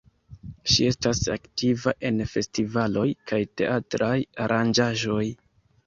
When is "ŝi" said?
0.75-0.87